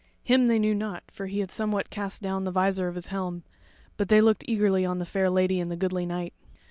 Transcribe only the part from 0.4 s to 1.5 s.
they knew not, for he